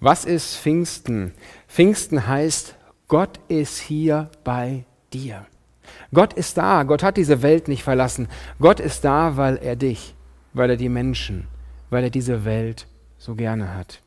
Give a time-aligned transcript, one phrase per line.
[0.00, 1.32] Was ist Pfingsten?
[1.68, 2.74] Pfingsten heißt,
[3.08, 5.46] Gott ist hier bei dir.
[6.12, 6.82] Gott ist da.
[6.82, 8.28] Gott hat diese Welt nicht verlassen.
[8.60, 10.14] Gott ist da, weil er dich,
[10.52, 11.48] weil er die Menschen,
[11.88, 12.86] weil er diese Welt
[13.16, 14.02] so gerne hat.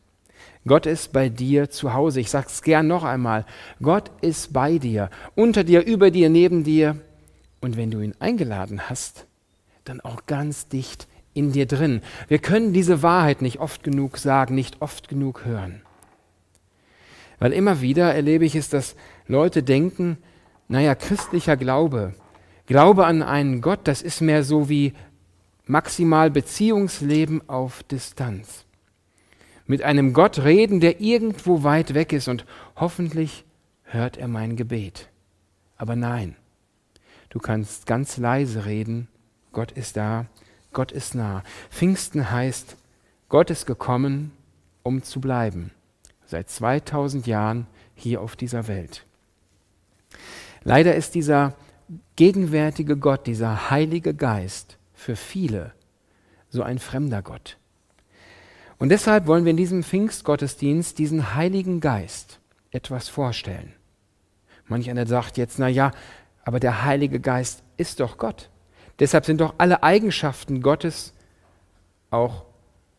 [0.67, 2.19] Gott ist bei dir zu Hause.
[2.19, 3.45] Ich sage es gern noch einmal.
[3.81, 6.97] Gott ist bei dir, unter dir, über dir, neben dir.
[7.61, 9.25] Und wenn du ihn eingeladen hast,
[9.85, 12.01] dann auch ganz dicht in dir drin.
[12.27, 15.81] Wir können diese Wahrheit nicht oft genug sagen, nicht oft genug hören.
[17.39, 18.95] Weil immer wieder erlebe ich es, dass
[19.27, 20.17] Leute denken,
[20.67, 22.13] naja, christlicher Glaube,
[22.69, 24.93] Glaube an einen Gott, das ist mehr so wie
[25.65, 28.63] maximal Beziehungsleben auf Distanz.
[29.65, 33.43] Mit einem Gott reden, der irgendwo weit weg ist und hoffentlich
[33.81, 35.09] hört er mein Gebet.
[35.77, 36.35] Aber nein,
[37.29, 39.07] du kannst ganz leise reden,
[39.51, 40.27] Gott ist da,
[40.71, 41.43] Gott ist nah.
[41.69, 42.77] Pfingsten heißt,
[43.27, 44.31] Gott ist gekommen,
[44.83, 45.71] um zu bleiben.
[46.25, 49.05] Seit 2000 Jahren hier auf dieser Welt.
[50.63, 51.55] Leider ist dieser
[52.15, 55.73] gegenwärtige Gott, dieser Heilige Geist für viele
[56.49, 57.57] so ein fremder Gott.
[58.77, 62.39] Und deshalb wollen wir in diesem Pfingstgottesdienst diesen Heiligen Geist
[62.71, 63.73] etwas vorstellen.
[64.67, 65.91] Manch einer sagt jetzt, na ja,
[66.43, 68.49] aber der Heilige Geist ist doch Gott.
[68.99, 71.13] Deshalb sind doch alle Eigenschaften Gottes
[72.09, 72.43] auch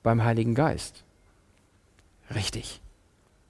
[0.02, 1.04] beim Heiligen Geist.
[2.34, 2.80] Richtig.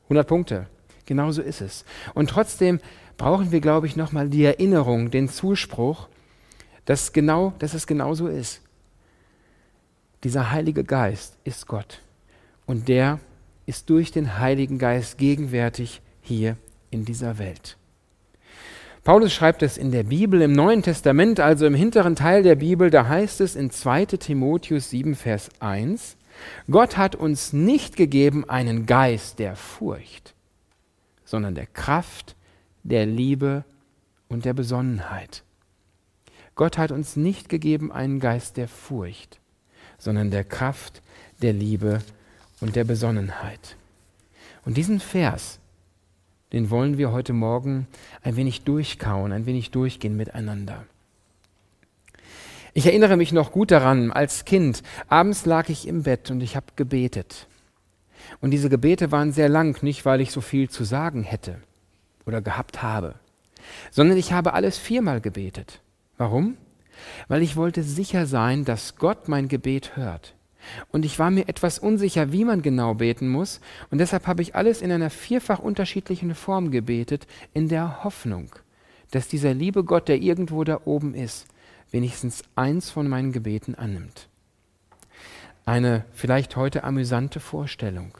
[0.04, 0.66] 100 Punkte.
[1.06, 1.84] Genauso ist es.
[2.14, 2.80] Und trotzdem
[3.16, 6.08] brauchen wir, glaube ich, nochmal die Erinnerung, den Zuspruch,
[6.84, 8.62] dass, genau, dass es genau so ist.
[10.24, 12.00] Dieser Heilige Geist ist Gott.
[12.66, 13.20] Und der
[13.66, 16.56] ist durch den Heiligen Geist gegenwärtig hier
[16.90, 17.76] in dieser Welt.
[19.04, 22.90] Paulus schreibt es in der Bibel im Neuen Testament, also im hinteren Teil der Bibel,
[22.90, 26.16] da heißt es in 2 Timotheus 7, Vers 1,
[26.70, 30.34] Gott hat uns nicht gegeben einen Geist der Furcht,
[31.24, 32.36] sondern der Kraft,
[32.82, 33.64] der Liebe
[34.28, 35.44] und der Besonnenheit.
[36.54, 39.40] Gott hat uns nicht gegeben einen Geist der Furcht,
[39.98, 41.00] sondern der Kraft,
[41.40, 42.02] der Liebe
[42.60, 43.77] und der Besonnenheit.
[44.66, 45.59] Und diesen Vers,
[46.52, 47.86] den wollen wir heute Morgen
[48.22, 50.84] ein wenig durchkauen, ein wenig durchgehen miteinander.
[52.72, 56.56] Ich erinnere mich noch gut daran, als Kind, abends lag ich im Bett und ich
[56.56, 57.46] habe gebetet.
[58.40, 61.56] Und diese Gebete waren sehr lang, nicht weil ich so viel zu sagen hätte
[62.27, 63.16] oder gehabt habe,
[63.90, 65.80] sondern ich habe alles viermal gebetet.
[66.16, 66.56] Warum?
[67.28, 70.34] Weil ich wollte sicher sein, dass Gott mein Gebet hört.
[70.90, 73.60] Und ich war mir etwas unsicher, wie man genau beten muss,
[73.90, 78.54] und deshalb habe ich alles in einer vierfach unterschiedlichen Form gebetet, in der Hoffnung,
[79.10, 81.46] dass dieser liebe Gott, der irgendwo da oben ist,
[81.90, 84.28] wenigstens eins von meinen Gebeten annimmt.
[85.64, 88.16] Eine vielleicht heute amüsante Vorstellung.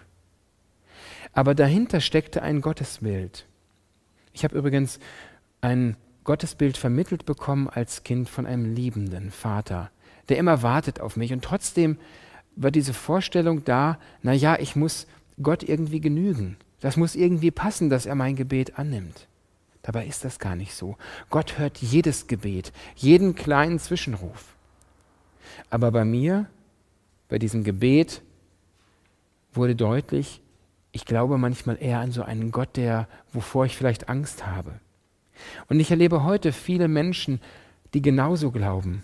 [1.32, 3.46] Aber dahinter steckte ein Gottesbild.
[4.32, 4.98] Ich habe übrigens
[5.60, 9.90] ein Gottesbild vermittelt bekommen als Kind von einem liebenden Vater,
[10.28, 11.98] der immer wartet auf mich und trotzdem
[12.62, 15.06] war diese Vorstellung da, na ja, ich muss
[15.43, 16.59] Gott irgendwie genügen.
[16.81, 19.26] Das muss irgendwie passen, dass er mein Gebet annimmt.
[19.82, 20.97] Dabei ist das gar nicht so.
[21.31, 24.54] Gott hört jedes Gebet, jeden kleinen Zwischenruf.
[25.70, 26.47] Aber bei mir,
[27.31, 28.20] bei diesem Gebet,
[29.54, 30.43] wurde deutlich,
[30.93, 34.72] ich glaube manchmal eher an so einen Gott, der, wovor ich vielleicht Angst habe.
[35.69, 37.41] Und ich erlebe heute viele Menschen,
[37.94, 39.03] die genauso glauben,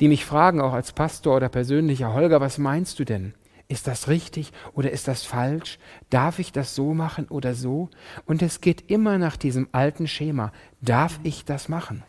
[0.00, 3.34] die mich fragen, auch als Pastor oder persönlicher Holger, was meinst du denn?
[3.68, 5.78] Ist das richtig oder ist das falsch?
[6.10, 7.88] Darf ich das so machen oder so?
[8.26, 10.52] Und es geht immer nach diesem alten Schema.
[10.82, 12.02] Darf ich das machen?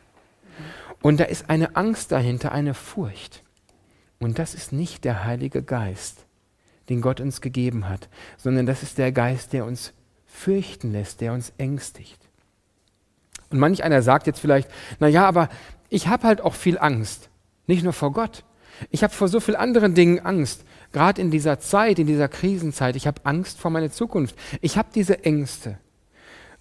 [1.01, 3.43] Und da ist eine Angst dahinter, eine Furcht.
[4.19, 6.25] Und das ist nicht der Heilige Geist,
[6.89, 9.93] den Gott uns gegeben hat, sondern das ist der Geist, der uns
[10.25, 12.19] fürchten lässt, der uns ängstigt.
[13.49, 14.69] Und manch einer sagt jetzt vielleicht,
[14.99, 15.49] na ja, aber
[15.89, 17.29] ich habe halt auch viel Angst.
[17.67, 18.43] Nicht nur vor Gott.
[18.89, 20.63] Ich habe vor so vielen anderen Dingen Angst.
[20.91, 22.95] Gerade in dieser Zeit, in dieser Krisenzeit.
[22.95, 24.35] Ich habe Angst vor meiner Zukunft.
[24.61, 25.77] Ich habe diese Ängste.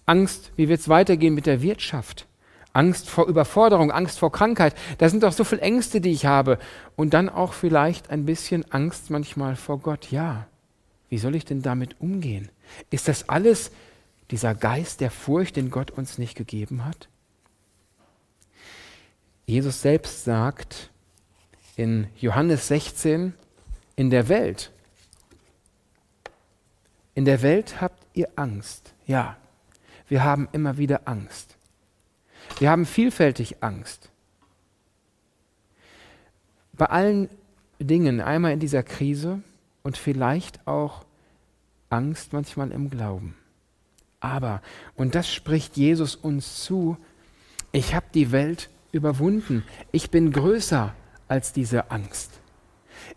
[0.05, 2.27] Angst, wie wird es weitergehen mit der Wirtschaft?
[2.73, 4.75] Angst vor Überforderung, Angst vor Krankheit.
[4.97, 6.59] Da sind doch so viele Ängste, die ich habe.
[6.95, 10.11] Und dann auch vielleicht ein bisschen Angst manchmal vor Gott.
[10.11, 10.47] Ja,
[11.09, 12.49] wie soll ich denn damit umgehen?
[12.89, 13.71] Ist das alles
[14.31, 17.07] dieser Geist der Furcht, den Gott uns nicht gegeben hat?
[19.45, 20.89] Jesus selbst sagt,
[21.75, 23.33] in Johannes 16,
[23.95, 24.71] in der Welt.
[27.13, 28.93] In der Welt habt ihr Angst.
[29.07, 29.37] Ja,
[30.07, 31.55] wir haben immer wieder Angst.
[32.59, 34.09] Wir haben vielfältig Angst.
[36.73, 37.29] Bei allen
[37.79, 39.41] Dingen, einmal in dieser Krise
[39.83, 41.05] und vielleicht auch
[41.89, 43.35] Angst manchmal im Glauben.
[44.19, 44.61] Aber,
[44.95, 46.97] und das spricht Jesus uns zu,
[47.71, 49.63] ich habe die Welt überwunden.
[49.91, 50.93] Ich bin größer
[51.27, 52.39] als diese Angst.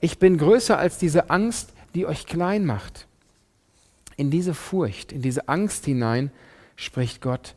[0.01, 3.07] Ich bin größer als diese Angst, die euch klein macht.
[4.17, 6.31] In diese Furcht, in diese Angst hinein
[6.77, 7.55] spricht Gott,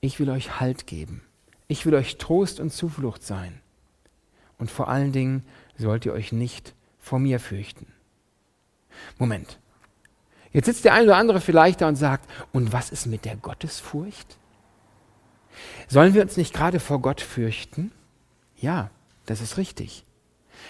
[0.00, 1.22] ich will euch Halt geben.
[1.68, 3.60] Ich will euch Trost und Zuflucht sein.
[4.58, 5.44] Und vor allen Dingen
[5.76, 7.86] sollt ihr euch nicht vor mir fürchten.
[9.18, 9.58] Moment.
[10.52, 13.36] Jetzt sitzt der eine oder andere vielleicht da und sagt, und was ist mit der
[13.36, 14.36] Gottesfurcht?
[15.88, 17.92] Sollen wir uns nicht gerade vor Gott fürchten?
[18.56, 18.90] Ja,
[19.30, 20.04] das ist richtig.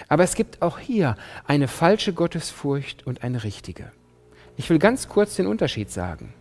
[0.09, 1.17] Aber es gibt auch hier
[1.47, 3.91] eine falsche Gottesfurcht und eine richtige.
[4.59, 6.35] Ich will ganz kurz den Unterschied sagen.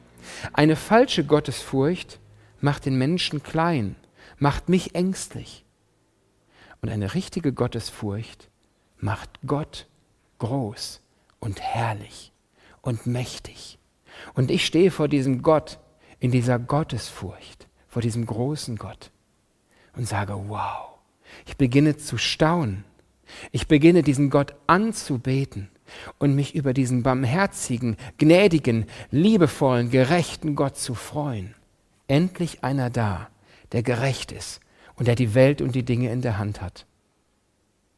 [0.52, 2.20] Eine falsche Gottesfurcht
[2.60, 3.96] macht den Menschen klein,
[4.38, 5.64] macht mich ängstlich.
[6.82, 8.50] Und eine richtige Gottesfurcht
[8.98, 9.88] macht Gott
[10.40, 11.00] groß
[11.40, 12.34] und herrlich
[12.82, 13.80] und mächtig.
[14.34, 15.80] Und ich stehe vor diesem Gott
[16.20, 19.12] in dieser Gottesfurcht, vor diesem großen Gott
[19.96, 20.89] und sage, wow,
[21.50, 22.86] ich beginne zu staunen.
[23.52, 25.70] Ich beginne diesen Gott anzubeten
[26.20, 31.56] und mich über diesen barmherzigen, gnädigen, liebevollen, gerechten Gott zu freuen.
[32.08, 33.30] Endlich einer da,
[33.72, 34.60] der gerecht ist
[34.96, 36.86] und der die Welt und die Dinge in der Hand hat.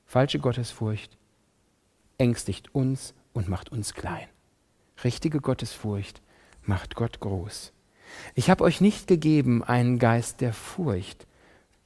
[0.05, 1.17] Falsche Gottesfurcht
[2.17, 4.27] ängstigt uns und macht uns klein.
[5.03, 6.21] Richtige Gottesfurcht
[6.63, 7.73] macht Gott groß.
[8.33, 11.27] Ich habe euch nicht gegeben einen Geist der Furcht,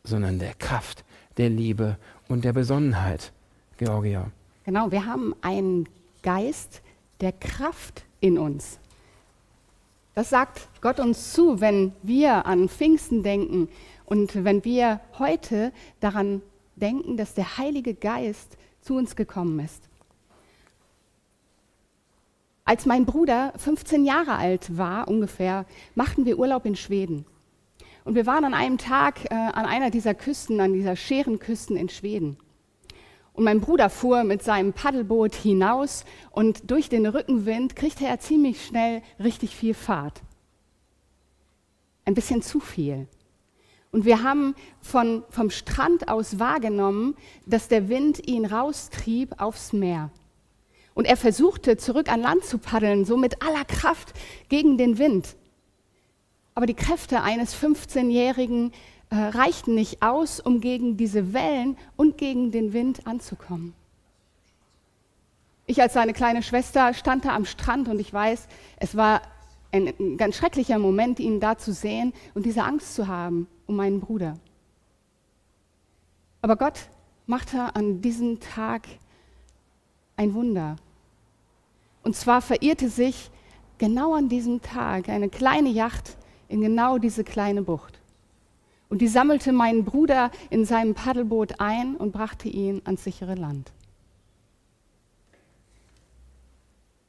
[0.05, 1.04] sondern der Kraft,
[1.37, 1.97] der Liebe
[2.27, 3.31] und der Besonnenheit.
[3.77, 4.31] Georgia.
[4.65, 5.87] Genau, wir haben einen
[6.23, 6.81] Geist
[7.21, 8.79] der Kraft in uns.
[10.13, 13.67] Das sagt Gott uns zu, wenn wir an Pfingsten denken
[14.05, 16.41] und wenn wir heute daran
[16.77, 19.89] denken, dass der Heilige Geist zu uns gekommen ist.
[22.63, 27.25] Als mein Bruder 15 Jahre alt war, ungefähr, machten wir Urlaub in Schweden.
[28.05, 31.89] Und wir waren an einem Tag äh, an einer dieser Küsten, an dieser Scherenküsten in
[31.89, 32.37] Schweden.
[33.33, 38.63] Und mein Bruder fuhr mit seinem Paddelboot hinaus und durch den Rückenwind kriegte er ziemlich
[38.63, 40.21] schnell richtig viel Fahrt.
[42.05, 43.07] Ein bisschen zu viel.
[43.91, 47.15] Und wir haben von, vom Strand aus wahrgenommen,
[47.45, 50.11] dass der Wind ihn raustrieb aufs Meer.
[50.93, 54.13] Und er versuchte zurück an Land zu paddeln, so mit aller Kraft
[54.47, 55.35] gegen den Wind.
[56.55, 58.71] Aber die Kräfte eines 15-jährigen
[59.09, 63.73] äh, reichten nicht aus, um gegen diese Wellen und gegen den Wind anzukommen.
[65.67, 68.47] Ich als seine kleine Schwester stand da am Strand und ich weiß,
[68.77, 69.21] es war
[69.71, 73.75] ein, ein ganz schrecklicher Moment, ihn da zu sehen und diese Angst zu haben um
[73.75, 74.37] meinen Bruder.
[76.41, 76.87] Aber Gott
[77.25, 78.87] machte an diesem Tag
[80.15, 80.75] ein Wunder.
[82.03, 83.31] Und zwar verirrte sich
[83.77, 86.17] genau an diesem Tag eine kleine Yacht
[86.47, 87.99] in genau diese kleine Bucht.
[88.89, 93.71] Und die sammelte meinen Bruder in seinem Paddelboot ein und brachte ihn ans sichere Land.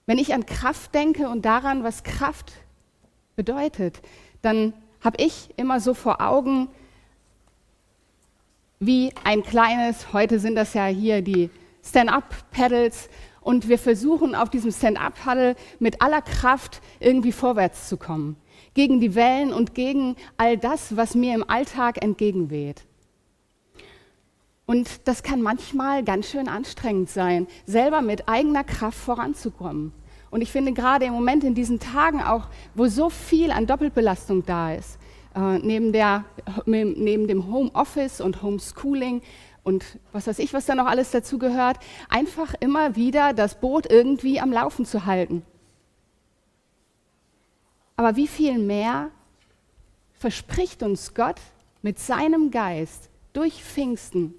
[0.07, 2.53] Wenn ich an Kraft denke und daran, was Kraft
[3.35, 4.01] bedeutet,
[4.41, 6.69] dann habe ich immer so vor Augen,
[8.79, 11.51] wie ein kleines, heute sind das ja hier die
[11.83, 13.09] Stand-up-Pedals,
[13.47, 18.35] und wir versuchen auf diesem Stand-up-Paddle mit aller Kraft irgendwie vorwärts zu kommen
[18.77, 22.85] gegen die Wellen und gegen all das, was mir im Alltag entgegenweht.
[24.67, 29.93] Und das kann manchmal ganz schön anstrengend sein, selber mit eigener Kraft voranzukommen.
[30.31, 34.45] Und ich finde gerade im Moment in diesen Tagen auch, wo so viel an Doppelbelastung
[34.45, 34.99] da ist,
[35.35, 36.25] äh, neben, der,
[36.67, 39.23] neben dem Homeoffice und Homeschooling
[39.63, 41.79] und was weiß ich, was da noch alles dazu gehört,
[42.11, 45.45] einfach immer wieder das Boot irgendwie am Laufen zu halten.
[47.97, 49.11] Aber wie viel mehr
[50.15, 51.41] verspricht uns Gott
[51.83, 54.35] mit seinem Geist durch Pfingsten,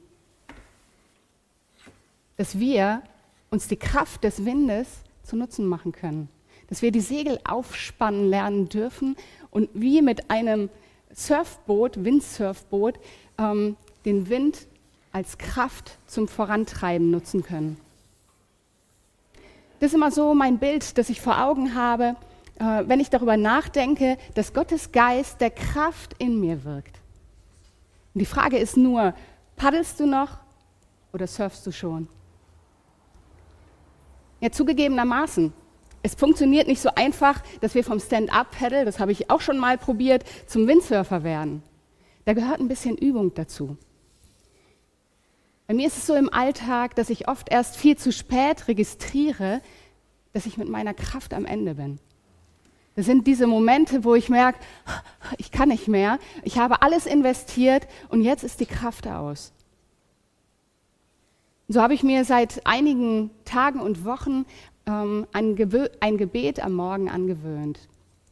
[2.35, 3.01] dass wir
[3.49, 4.87] uns die Kraft des Windes
[5.23, 6.29] zu Nutzen machen können,
[6.67, 9.15] dass wir die Segel aufspannen lernen dürfen
[9.49, 10.69] und wie mit einem
[11.13, 12.99] Surfboot, Windsurfboot,
[13.37, 14.67] ähm, den Wind
[15.11, 17.79] als Kraft zum Vorantreiben nutzen können.
[19.79, 22.15] Das ist immer so mein Bild, das ich vor Augen habe,
[22.59, 26.99] äh, wenn ich darüber nachdenke, dass Gottes Geist der Kraft in mir wirkt.
[28.13, 29.13] Und die Frage ist nur,
[29.55, 30.39] paddelst du noch
[31.13, 32.07] oder surfst du schon?
[34.39, 35.53] Ja, zugegebenermaßen.
[36.03, 39.77] Es funktioniert nicht so einfach, dass wir vom Stand-up-Paddle, das habe ich auch schon mal
[39.77, 41.63] probiert, zum Windsurfer werden.
[42.25, 43.77] Da gehört ein bisschen Übung dazu.
[45.67, 49.61] Bei mir ist es so im Alltag, dass ich oft erst viel zu spät registriere,
[50.33, 51.99] dass ich mit meiner Kraft am Ende bin.
[52.97, 54.57] Das sind diese Momente, wo ich merke,
[55.37, 59.53] ich kann nicht mehr, ich habe alles investiert und jetzt ist die Kraft aus.
[61.67, 64.45] So habe ich mir seit einigen Tagen und Wochen
[64.87, 65.55] ähm, ein,
[65.99, 67.87] ein, Gebet am Morgen angewöhnt.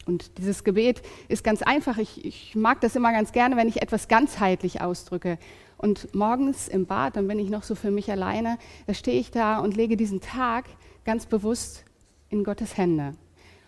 [0.08, 2.00] Und dieses Gebet ist ganz einfach.
[2.00, 5.38] Ich, ich mag das immer ganz gerne, wenn ich etwas ganzheitlich ausdrücke.
[5.78, 8.58] Und morgens im Bad, dann bin ich noch so für mich alleine,
[8.88, 10.66] da stehe ich da und lege diesen Tag
[11.04, 11.86] ganz bewusst
[12.30, 13.14] in Gottes Hände.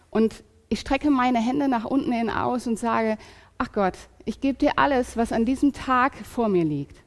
[0.10, 3.18] Und ich strecke meine Hände nach unten hin aus und sage,
[3.58, 3.94] ach Gott,
[4.26, 6.98] ich gebe dir alles, was an diesem Tag vor mir liegt.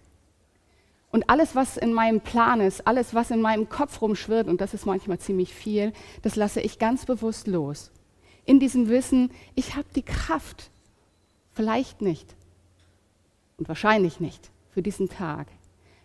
[1.12, 4.74] Und alles, was in meinem Plan ist, alles, was in meinem Kopf rumschwirrt, und das
[4.74, 7.90] ist manchmal ziemlich viel, das lasse ich ganz bewusst los.
[8.46, 10.70] In diesem Wissen, ich habe die Kraft,
[11.52, 12.34] vielleicht nicht
[13.58, 15.48] und wahrscheinlich nicht für diesen Tag.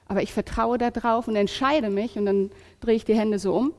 [0.07, 3.73] Aber ich vertraue darauf und entscheide mich und dann drehe ich die Hände so um.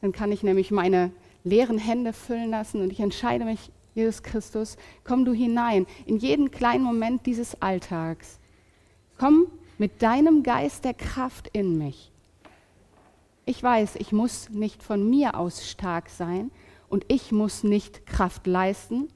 [0.00, 1.12] Dann kann ich nämlich meine
[1.44, 6.50] leeren Hände füllen lassen und ich entscheide mich, Jesus Christus, komm du hinein in jeden
[6.50, 8.38] kleinen Moment dieses Alltags.
[9.18, 9.46] Komm
[9.78, 12.10] mit deinem Geist der Kraft in mich.
[13.44, 16.50] Ich weiß, ich muss nicht von mir aus stark sein
[16.88, 19.08] und ich muss nicht Kraft leisten,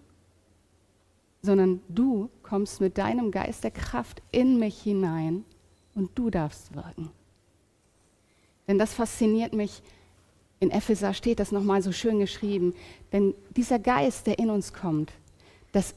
[1.43, 5.45] sondern du kommst mit deinem Geist der Kraft in mich hinein
[5.95, 7.11] und du darfst wirken.
[8.67, 9.83] Denn das fasziniert mich.
[10.59, 12.75] In Epheser steht das nochmal so schön geschrieben.
[13.13, 15.13] Denn dieser Geist, der in uns kommt,
[15.73, 15.95] das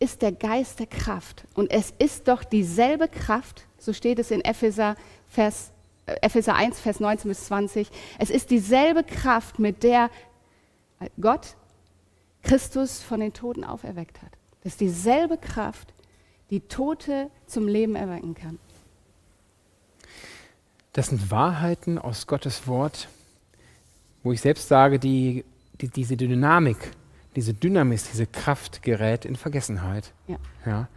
[0.00, 1.44] ist der Geist der Kraft.
[1.54, 4.96] Und es ist doch dieselbe Kraft, so steht es in Epheser,
[5.28, 5.70] Vers,
[6.06, 7.88] äh, Epheser 1, Vers 19 bis 20.
[8.18, 10.10] Es ist dieselbe Kraft, mit der
[11.20, 11.56] Gott
[12.42, 14.30] Christus von den Toten auferweckt hat.
[14.62, 15.92] Das ist dieselbe Kraft,
[16.50, 18.58] die Tote zum Leben erwecken kann.
[20.92, 23.08] Das sind Wahrheiten aus Gottes Wort,
[24.22, 25.44] wo ich selbst sage, die,
[25.80, 26.78] die, diese Dynamik,
[27.36, 30.12] diese Dynamis, diese Kraft gerät in Vergessenheit.
[30.26, 30.36] Ja.
[30.66, 30.88] Ja.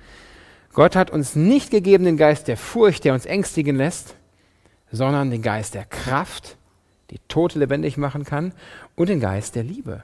[0.73, 4.15] Gott hat uns nicht gegeben den Geist der Furcht, der uns ängstigen lässt,
[4.91, 6.57] sondern den Geist der Kraft,
[7.11, 8.53] die Tote lebendig machen kann,
[8.95, 10.03] und den Geist der Liebe.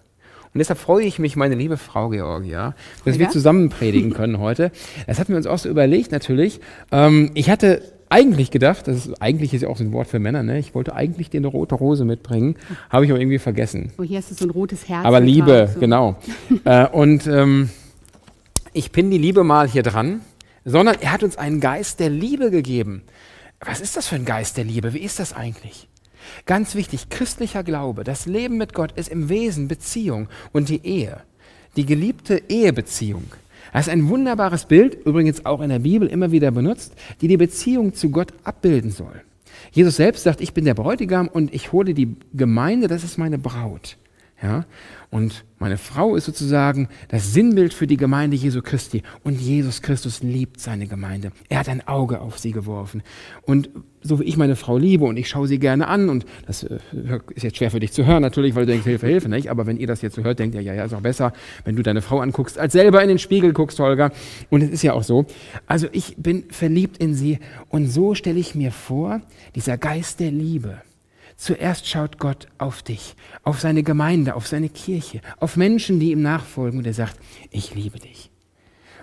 [0.53, 2.75] Und deshalb freue ich mich, meine liebe Frau Georgia,
[3.05, 3.21] dass ja?
[3.21, 4.71] wir zusammen predigen können heute.
[5.07, 6.59] Das hatten wir uns auch so überlegt, natürlich.
[6.91, 10.19] Ähm, ich hatte eigentlich gedacht, das ist, eigentlich ist ja auch so ein Wort für
[10.19, 10.59] Männer, ne?
[10.59, 12.55] ich wollte eigentlich dir eine rote Rose mitbringen,
[12.89, 13.91] habe ich aber irgendwie vergessen.
[13.97, 15.05] Oh, hier ist so ein rotes Herz.
[15.05, 15.79] Aber Liebe, so.
[15.79, 16.17] genau.
[16.65, 17.69] äh, und ähm,
[18.73, 20.21] ich pinne die Liebe mal hier dran,
[20.65, 23.03] sondern er hat uns einen Geist der Liebe gegeben.
[23.61, 24.93] Was ist das für ein Geist der Liebe?
[24.93, 25.87] Wie ist das eigentlich?
[26.45, 31.21] Ganz wichtig, christlicher Glaube, das Leben mit Gott ist im Wesen Beziehung und die Ehe,
[31.75, 33.25] die geliebte Ehebeziehung.
[33.73, 37.37] Das ist ein wunderbares Bild, übrigens auch in der Bibel immer wieder benutzt, die die
[37.37, 39.21] Beziehung zu Gott abbilden soll.
[39.71, 43.37] Jesus selbst sagt, ich bin der Bräutigam und ich hole die Gemeinde, das ist meine
[43.37, 43.97] Braut.
[44.41, 44.65] Ja?
[45.11, 49.03] Und meine Frau ist sozusagen das Sinnbild für die Gemeinde Jesu Christi.
[49.25, 51.33] Und Jesus Christus liebt seine Gemeinde.
[51.49, 53.03] Er hat ein Auge auf sie geworfen.
[53.41, 53.69] Und
[54.01, 56.79] so wie ich meine Frau liebe und ich schaue sie gerne an, und das äh,
[57.35, 59.51] ist jetzt schwer für dich zu hören natürlich, weil du denkst, Hilfe, Hilfe, nicht?
[59.51, 61.33] Aber wenn ihr das jetzt so hört, denkt ihr, ja, ja, ist auch besser,
[61.65, 64.11] wenn du deine Frau anguckst, als selber in den Spiegel guckst, Holger.
[64.49, 65.25] Und es ist ja auch so.
[65.67, 67.39] Also ich bin verliebt in sie.
[67.67, 69.21] Und so stelle ich mir vor,
[69.55, 70.81] dieser Geist der Liebe
[71.41, 76.21] Zuerst schaut Gott auf dich, auf seine Gemeinde, auf seine Kirche, auf Menschen, die ihm
[76.21, 77.17] nachfolgen und er sagt,
[77.49, 78.29] ich liebe dich.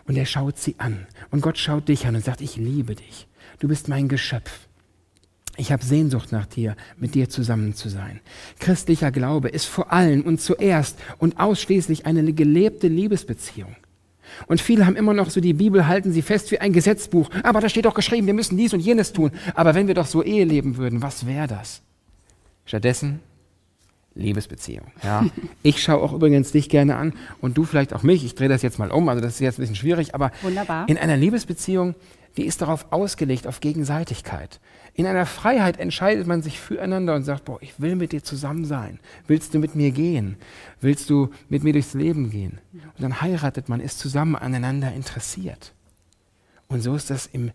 [0.06, 3.26] Und er schaut sie an und Gott schaut dich an und sagt, ich liebe dich.
[3.58, 4.68] Du bist mein Geschöpf.
[5.56, 8.20] Ich habe Sehnsucht nach dir, mit dir zusammen zu sein.
[8.60, 13.74] Christlicher Glaube ist vor allem und zuerst und ausschließlich eine gelebte Liebesbeziehung.
[14.46, 17.30] Und viele haben immer noch so die Bibel, halten sie fest wie ein Gesetzbuch.
[17.42, 19.32] Aber da steht doch geschrieben, wir müssen dies und jenes tun.
[19.56, 21.82] Aber wenn wir doch so Ehe leben würden, was wäre das?
[22.68, 23.20] Stattdessen
[24.14, 24.86] Liebesbeziehung.
[25.02, 25.24] Ja.
[25.62, 28.24] Ich schaue auch übrigens dich gerne an und du vielleicht auch mich.
[28.24, 30.88] Ich drehe das jetzt mal um, also das ist jetzt ein bisschen schwierig, aber Wunderbar.
[30.88, 31.94] in einer Liebesbeziehung,
[32.36, 34.60] die ist darauf ausgelegt, auf Gegenseitigkeit.
[34.94, 38.64] In einer Freiheit entscheidet man sich füreinander und sagt, boah, ich will mit dir zusammen
[38.64, 39.00] sein.
[39.26, 40.36] Willst du mit mir gehen?
[40.80, 42.60] Willst du mit mir durchs Leben gehen?
[42.72, 45.72] Und dann heiratet man, ist zusammen aneinander interessiert.
[46.68, 47.50] Und so ist das im,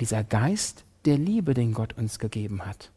[0.00, 2.90] dieser Geist der Liebe, den Gott uns gegeben hat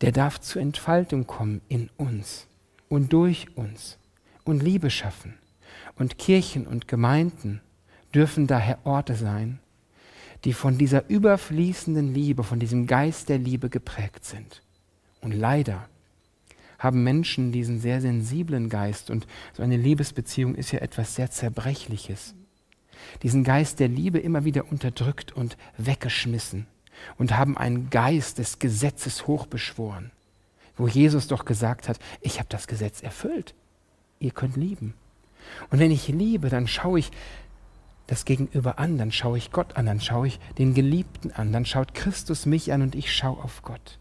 [0.00, 2.46] der darf zur Entfaltung kommen in uns
[2.88, 3.98] und durch uns
[4.44, 5.34] und Liebe schaffen.
[5.96, 7.60] Und Kirchen und Gemeinden
[8.14, 9.58] dürfen daher Orte sein,
[10.44, 14.62] die von dieser überfließenden Liebe, von diesem Geist der Liebe geprägt sind.
[15.20, 15.88] Und leider
[16.78, 22.34] haben Menschen diesen sehr sensiblen Geist und so eine Liebesbeziehung ist ja etwas sehr Zerbrechliches.
[23.22, 26.66] Diesen Geist der Liebe immer wieder unterdrückt und weggeschmissen
[27.18, 30.10] und haben einen Geist des Gesetzes hochbeschworen.
[30.76, 33.54] wo Jesus doch gesagt hat, ich habe das Gesetz erfüllt.
[34.18, 34.94] Ihr könnt lieben.
[35.68, 37.10] Und wenn ich liebe, dann schaue ich
[38.06, 41.66] das Gegenüber an, dann schaue ich Gott an, dann schaue ich den Geliebten an, dann
[41.66, 43.98] schaut Christus mich an und ich schaue auf Gott.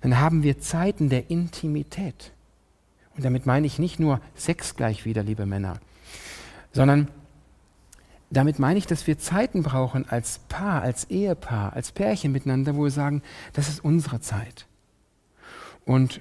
[0.00, 2.32] Dann haben wir Zeiten der Intimität.
[3.16, 5.80] Und damit meine ich nicht nur Sex gleich wieder, liebe Männer,
[6.72, 7.08] sondern
[8.30, 12.84] damit meine ich, dass wir Zeiten brauchen als Paar, als Ehepaar, als Pärchen miteinander, wo
[12.84, 13.22] wir sagen,
[13.52, 14.66] das ist unsere Zeit.
[15.84, 16.20] Und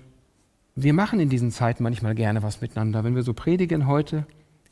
[0.76, 3.04] wir machen in diesen Zeiten manchmal gerne was miteinander.
[3.04, 4.26] Wenn wir so predigen heute,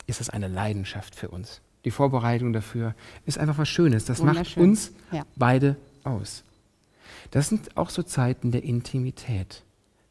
[0.06, 1.60] ist es eine Leidenschaft für uns.
[1.84, 4.04] Die Vorbereitung dafür ist einfach was Schönes.
[4.04, 5.24] Das macht uns ja.
[5.36, 6.44] beide aus.
[7.30, 9.62] Das sind auch so Zeiten der Intimität,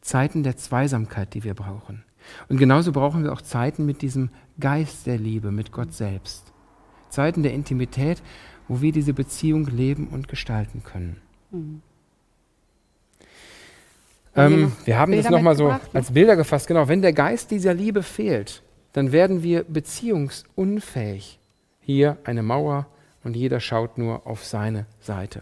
[0.02, 2.04] Zeiten der Zweisamkeit, die wir brauchen.
[2.48, 4.30] Und genauso brauchen wir auch Zeiten mit diesem
[4.60, 6.54] Geist der Liebe, mit Gott selbst.
[7.10, 8.22] Zeiten der Intimität,
[8.68, 11.18] wo wir diese Beziehung leben und gestalten können.
[11.52, 11.82] Mhm.
[14.36, 16.68] Ähm, wir haben Bilder das nochmal so als Bilder gefasst.
[16.68, 18.62] Genau, wenn der Geist dieser Liebe fehlt,
[18.94, 21.40] dann werden wir beziehungsunfähig.
[21.82, 22.88] Hier eine Mauer
[23.24, 25.42] und jeder schaut nur auf seine Seite.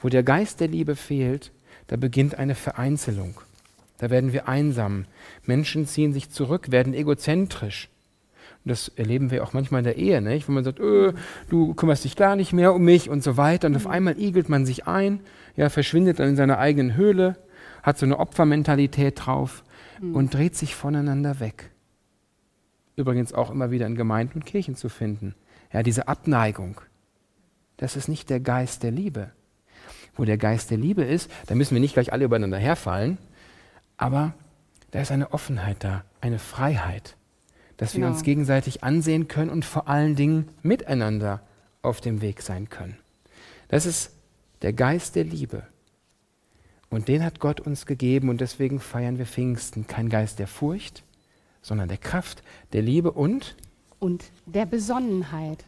[0.00, 1.52] Wo der Geist der Liebe fehlt,
[1.86, 3.40] da beginnt eine Vereinzelung.
[3.98, 5.06] Da werden wir einsam.
[5.44, 7.88] Menschen ziehen sich zurück, werden egozentrisch.
[8.64, 10.46] Das erleben wir auch manchmal in der Ehe, nicht?
[10.46, 11.12] wenn man sagt, öh,
[11.48, 13.68] du kümmerst dich gar nicht mehr um mich und so weiter.
[13.68, 13.90] Und auf mhm.
[13.90, 15.20] einmal igelt man sich ein,
[15.56, 17.36] ja, verschwindet dann in seiner eigenen Höhle,
[17.82, 19.64] hat so eine Opfermentalität drauf
[20.00, 20.14] mhm.
[20.14, 21.70] und dreht sich voneinander weg.
[22.96, 25.34] Übrigens auch immer wieder in Gemeinden und Kirchen zu finden.
[25.72, 26.80] Ja, diese Abneigung,
[27.76, 29.30] das ist nicht der Geist der Liebe.
[30.16, 33.18] Wo der Geist der Liebe ist, da müssen wir nicht gleich alle übereinander herfallen,
[33.96, 34.34] aber
[34.90, 37.16] da ist eine Offenheit da, eine Freiheit,
[37.78, 38.06] dass genau.
[38.06, 41.40] wir uns gegenseitig ansehen können und vor allen Dingen miteinander
[41.80, 42.98] auf dem Weg sein können.
[43.68, 44.10] Das ist
[44.60, 45.62] der Geist der Liebe.
[46.90, 49.86] Und den hat Gott uns gegeben und deswegen feiern wir Pfingsten.
[49.86, 51.04] Kein Geist der Furcht,
[51.62, 52.42] sondern der Kraft,
[52.72, 53.56] der Liebe und
[54.00, 55.64] und der Besonnenheit.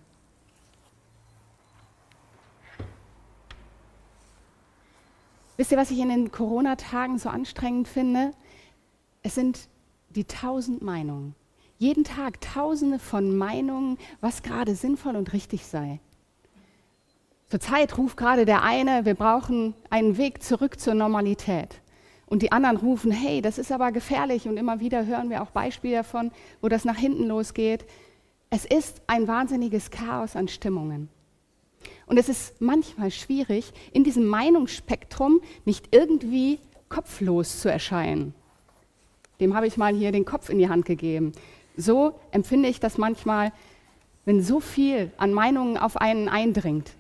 [5.57, 8.33] Wisst ihr, was ich in den Corona-Tagen so anstrengend finde?
[9.23, 9.69] Es sind
[10.09, 11.35] die tausend Meinungen.
[11.81, 15.99] Jeden Tag tausende von Meinungen, was gerade sinnvoll und richtig sei.
[17.49, 21.81] Zurzeit ruft gerade der eine, wir brauchen einen Weg zurück zur Normalität.
[22.27, 24.47] Und die anderen rufen, hey, das ist aber gefährlich.
[24.47, 27.87] Und immer wieder hören wir auch Beispiele davon, wo das nach hinten losgeht.
[28.51, 31.09] Es ist ein wahnsinniges Chaos an Stimmungen.
[32.05, 36.59] Und es ist manchmal schwierig, in diesem Meinungsspektrum nicht irgendwie
[36.91, 38.35] kopflos zu erscheinen.
[39.41, 41.33] Dem habe ich mal hier den Kopf in die Hand gegeben.
[41.81, 43.53] So empfinde ich das manchmal,
[44.25, 46.93] wenn so viel an Meinungen auf einen eindringt.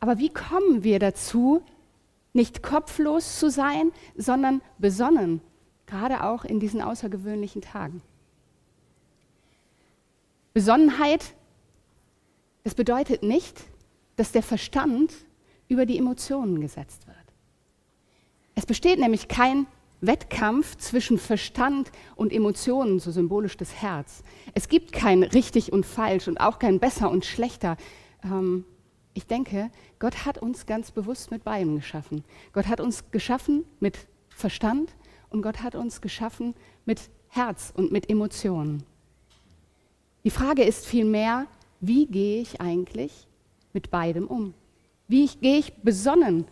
[0.00, 1.62] Aber wie kommen wir dazu,
[2.32, 5.40] nicht kopflos zu sein, sondern besonnen,
[5.86, 8.02] gerade auch in diesen außergewöhnlichen Tagen?
[10.52, 11.34] Besonnenheit
[12.64, 13.62] es bedeutet nicht,
[14.16, 15.12] dass der Verstand
[15.68, 17.16] über die Emotionen gesetzt wird.
[18.54, 19.66] Es besteht nämlich kein
[20.06, 24.22] Wettkampf zwischen Verstand und Emotionen, so symbolisch das Herz.
[24.54, 27.76] Es gibt kein richtig und falsch und auch kein besser und schlechter.
[28.22, 28.64] Ähm,
[29.14, 32.24] ich denke, Gott hat uns ganz bewusst mit beidem geschaffen.
[32.52, 33.96] Gott hat uns geschaffen mit
[34.28, 34.94] Verstand
[35.30, 38.82] und Gott hat uns geschaffen mit Herz und mit Emotionen.
[40.24, 41.46] Die Frage ist vielmehr,
[41.80, 43.28] wie gehe ich eigentlich
[43.72, 44.54] mit beidem um?
[45.06, 46.46] Wie gehe ich besonnen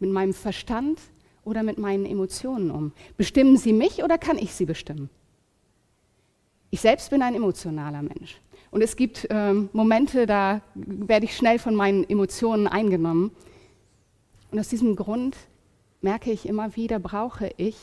[0.00, 1.00] mit meinem Verstand
[1.48, 2.92] oder mit meinen Emotionen um?
[3.16, 5.10] Bestimmen sie mich oder kann ich sie bestimmen?
[6.70, 8.40] Ich selbst bin ein emotionaler Mensch.
[8.70, 13.30] Und es gibt ähm, Momente, da werde ich schnell von meinen Emotionen eingenommen.
[14.50, 15.36] Und aus diesem Grund
[16.02, 17.76] merke ich immer wieder, brauche ich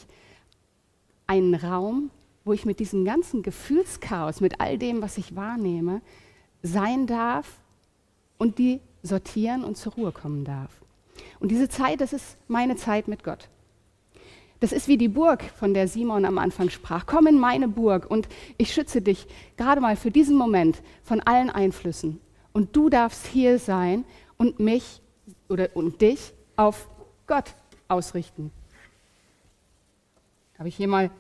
[1.28, 2.12] einen Raum,
[2.44, 6.02] wo ich mit diesem ganzen Gefühlschaos, mit all dem, was ich wahrnehme,
[6.62, 7.60] sein darf
[8.38, 10.70] und die sortieren und zur Ruhe kommen darf.
[11.40, 13.50] Und diese Zeit, das ist meine Zeit mit Gott.
[14.66, 17.06] Das ist wie die Burg, von der Simon am Anfang sprach.
[17.06, 21.52] Komm in meine Burg und ich schütze dich gerade mal für diesen Moment von allen
[21.52, 22.20] Einflüssen.
[22.52, 24.06] Und du darfst hier sein
[24.38, 25.04] und mich
[25.50, 26.90] oder und dich auf
[27.28, 27.54] Gott
[27.90, 28.50] ausrichten.
[30.58, 31.12] Habe ich hier mal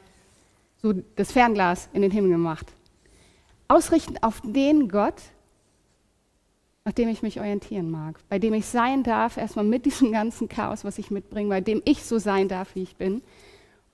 [0.81, 2.65] so das Fernglas in den Himmel gemacht.
[3.67, 5.21] Ausrichten auf den Gott,
[6.85, 10.47] nach dem ich mich orientieren mag, bei dem ich sein darf, erstmal mit diesem ganzen
[10.47, 13.23] Chaos, was ich mitbringe, bei dem ich so sein darf, wie ich bin,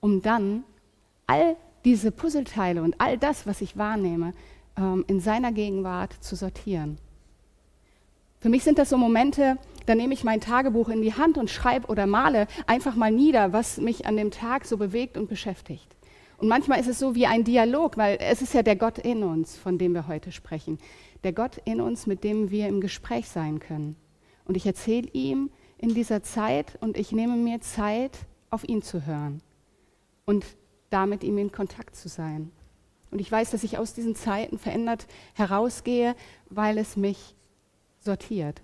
[0.00, 0.64] um dann
[1.26, 4.34] all diese Puzzleteile und all das, was ich wahrnehme,
[4.76, 6.98] ähm, in seiner Gegenwart zu sortieren.
[8.40, 11.48] Für mich sind das so Momente, da nehme ich mein Tagebuch in die Hand und
[11.48, 15.86] schreibe oder male einfach mal nieder, was mich an dem Tag so bewegt und beschäftigt.
[16.42, 19.22] Und manchmal ist es so wie ein Dialog, weil es ist ja der Gott in
[19.22, 20.80] uns, von dem wir heute sprechen.
[21.22, 23.94] Der Gott in uns, mit dem wir im Gespräch sein können.
[24.44, 29.06] Und ich erzähle ihm in dieser Zeit und ich nehme mir Zeit, auf ihn zu
[29.06, 29.40] hören
[30.24, 30.44] und
[30.90, 32.50] damit ihm in Kontakt zu sein.
[33.12, 36.16] Und ich weiß, dass ich aus diesen Zeiten verändert herausgehe,
[36.50, 37.36] weil es mich
[38.00, 38.62] sortiert.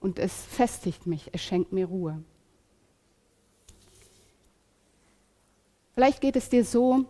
[0.00, 2.22] Und es festigt mich, es schenkt mir Ruhe.
[5.96, 7.06] Vielleicht geht es dir so,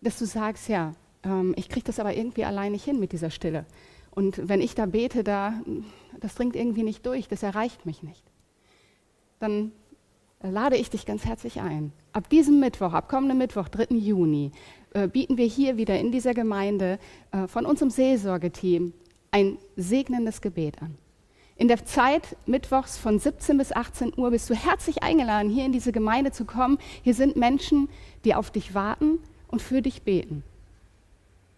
[0.00, 0.92] dass du sagst, ja,
[1.24, 3.66] ähm, ich kriege das aber irgendwie allein nicht hin mit dieser Stille.
[4.12, 5.54] Und wenn ich da bete, da,
[6.20, 8.22] das dringt irgendwie nicht durch, das erreicht mich nicht.
[9.40, 9.72] Dann
[10.40, 11.92] lade ich dich ganz herzlich ein.
[12.12, 13.96] Ab diesem Mittwoch, ab kommenden Mittwoch, 3.
[13.96, 14.52] Juni,
[14.94, 17.00] äh, bieten wir hier wieder in dieser Gemeinde
[17.32, 18.92] äh, von unserem Seelsorgeteam
[19.32, 20.96] ein segnendes Gebet an.
[21.62, 25.70] In der Zeit mittwochs von 17 bis 18 Uhr bist du herzlich eingeladen, hier in
[25.70, 26.76] diese Gemeinde zu kommen.
[27.04, 27.88] Hier sind Menschen,
[28.24, 30.42] die auf dich warten und für dich beten.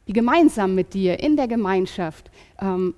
[0.06, 2.94] Die gemeinsam mit dir in der Gemeinschaft, ähm,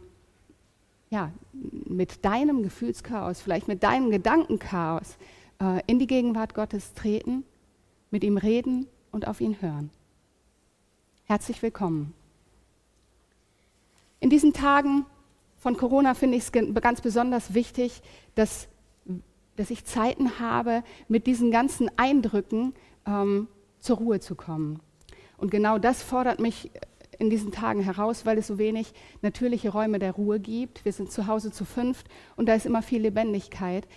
[1.08, 5.16] ja, mit deinem Gefühlschaos, vielleicht mit deinem Gedankenchaos
[5.62, 7.44] äh, in die Gegenwart Gottes treten,
[8.10, 9.90] mit ihm reden und auf ihn hören.
[11.26, 12.14] Herzlich willkommen.
[14.18, 15.06] In diesen Tagen
[15.66, 18.00] von Corona finde ich es ganz besonders wichtig,
[18.36, 18.68] dass,
[19.56, 22.72] dass ich Zeiten habe, mit diesen ganzen Eindrücken
[23.04, 23.48] ähm,
[23.80, 24.78] zur Ruhe zu kommen.
[25.36, 26.70] Und genau das fordert mich
[27.18, 30.84] in diesen Tagen heraus, weil es so wenig natürliche Räume der Ruhe gibt.
[30.84, 33.88] Wir sind zu Hause zu fünft und da ist immer viel Lebendigkeit.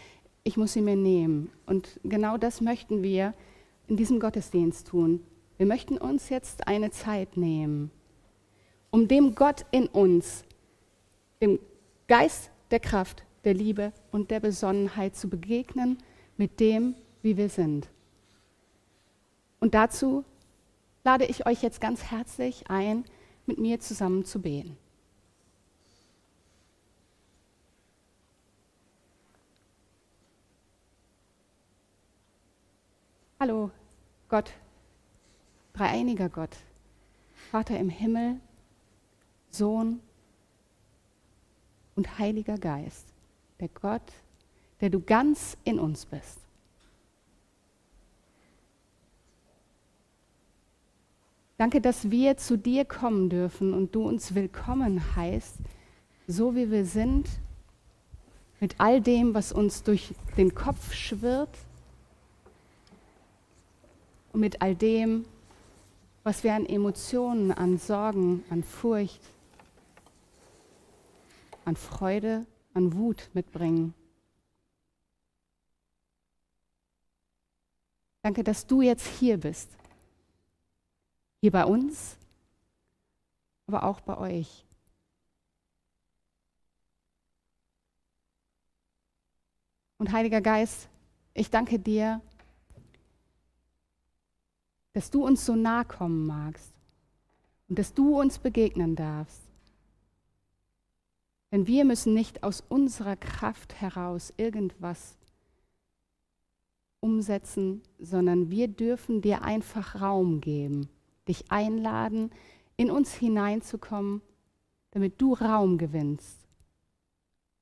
[0.44, 1.52] Ich muss sie mir nehmen.
[1.68, 3.36] Und genau das möchten wir
[3.88, 5.22] in diesem Gottesdienst tun.
[5.58, 7.92] Wir möchten uns jetzt eine Zeit nehmen,
[8.90, 10.46] um dem Gott in uns
[11.42, 11.60] dem
[12.08, 15.98] Geist der Kraft, der Liebe und der Besonnenheit zu begegnen
[16.38, 17.90] mit dem, wie wir sind.
[19.60, 20.26] Und dazu
[21.04, 23.06] lade ich euch jetzt ganz herzlich ein,
[23.46, 24.78] mit mir zusammen zu beten.
[33.40, 33.72] Hallo,
[34.28, 34.52] Gott,
[35.72, 36.58] dreieiniger Gott,
[37.50, 38.42] Vater im Himmel,
[39.50, 40.02] Sohn
[42.00, 43.08] und Heiliger Geist,
[43.60, 44.14] der Gott,
[44.80, 46.38] der du ganz in uns bist.
[51.58, 55.56] Danke, dass wir zu dir kommen dürfen und du uns willkommen heißt,
[56.26, 57.28] so wie wir sind,
[58.62, 61.58] mit all dem, was uns durch den Kopf schwirrt
[64.32, 65.26] und mit all dem,
[66.24, 69.20] was wir an Emotionen, an Sorgen, an Furcht,
[71.66, 73.94] an Freude, an Wut mitbringen.
[78.22, 79.70] Danke, dass du jetzt hier bist.
[81.42, 82.18] Hier bei uns,
[83.66, 84.66] aber auch bei euch.
[89.98, 90.90] Und Heiliger Geist,
[91.34, 92.22] ich danke dir,
[94.94, 96.74] dass du uns so nahe kommen magst
[97.68, 99.49] und dass du uns begegnen darfst.
[101.52, 105.18] Denn wir müssen nicht aus unserer Kraft heraus irgendwas
[107.00, 110.90] umsetzen, sondern wir dürfen dir einfach Raum geben,
[111.28, 112.32] dich einladen,
[112.78, 114.22] in uns hineinzukommen,
[114.92, 116.48] damit du Raum gewinnst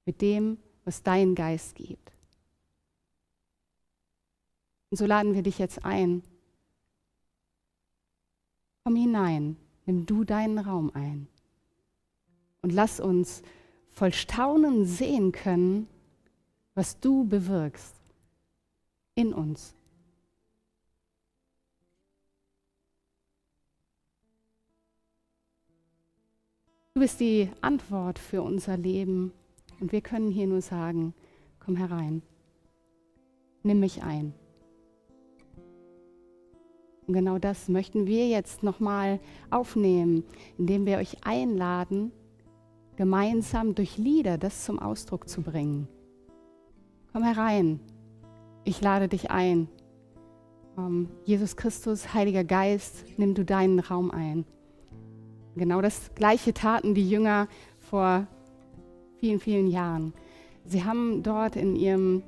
[0.05, 2.11] mit dem, was dein Geist gibt.
[4.89, 6.23] Und so laden wir dich jetzt ein.
[8.83, 11.27] Komm hinein, nimm du deinen Raum ein
[12.61, 13.41] und lass uns
[13.97, 15.87] voll Staunen sehen können,
[16.75, 17.95] was du bewirkst
[19.15, 19.73] in uns.
[26.93, 29.33] Du bist die Antwort für unser Leben
[29.79, 31.15] und wir können hier nur sagen,
[31.59, 32.21] komm herein,
[33.63, 34.35] nimm mich ein.
[37.07, 40.23] Und genau das möchten wir jetzt nochmal aufnehmen,
[40.59, 42.11] indem wir euch einladen,
[42.97, 45.87] gemeinsam durch Lieder das zum Ausdruck zu bringen.
[47.13, 47.79] Komm herein,
[48.65, 49.69] ich lade dich ein.
[50.75, 54.45] Um, Jesus Christus, Heiliger Geist, nimm du deinen Raum ein.
[55.55, 57.47] Genau das gleiche taten die Jünger
[57.79, 58.27] vor
[59.19, 60.13] vielen, vielen Jahren.
[60.65, 62.21] Sie haben dort in ihrem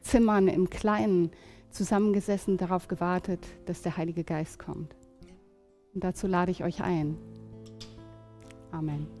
[0.00, 1.30] Zimmern im Kleinen
[1.70, 4.96] zusammengesessen, darauf gewartet, dass der Heilige Geist kommt.
[5.94, 7.16] Und dazu lade ich euch ein.
[8.72, 9.06] Amen.